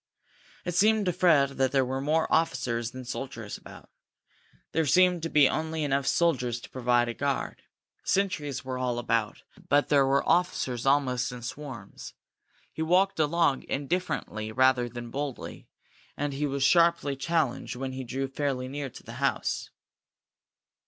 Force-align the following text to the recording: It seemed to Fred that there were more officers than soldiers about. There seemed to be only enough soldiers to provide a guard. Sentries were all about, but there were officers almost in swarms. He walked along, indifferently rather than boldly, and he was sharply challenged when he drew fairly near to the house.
It 0.65 0.73
seemed 0.73 1.05
to 1.05 1.13
Fred 1.13 1.57
that 1.57 1.71
there 1.71 1.85
were 1.85 2.01
more 2.01 2.25
officers 2.33 2.89
than 2.89 3.05
soldiers 3.05 3.55
about. 3.55 3.87
There 4.71 4.87
seemed 4.87 5.21
to 5.21 5.29
be 5.29 5.47
only 5.47 5.83
enough 5.83 6.07
soldiers 6.07 6.59
to 6.61 6.71
provide 6.71 7.07
a 7.07 7.13
guard. 7.13 7.61
Sentries 8.03 8.65
were 8.65 8.79
all 8.79 8.97
about, 8.97 9.43
but 9.69 9.89
there 9.89 10.07
were 10.07 10.27
officers 10.27 10.87
almost 10.87 11.31
in 11.31 11.43
swarms. 11.43 12.15
He 12.73 12.81
walked 12.81 13.19
along, 13.19 13.61
indifferently 13.69 14.51
rather 14.51 14.89
than 14.89 15.11
boldly, 15.11 15.67
and 16.17 16.33
he 16.33 16.47
was 16.47 16.63
sharply 16.63 17.15
challenged 17.15 17.75
when 17.75 17.91
he 17.91 18.03
drew 18.03 18.27
fairly 18.27 18.67
near 18.67 18.89
to 18.89 19.03
the 19.03 19.13
house. 19.21 19.69